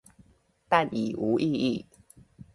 [0.67, 1.85] 但己無意義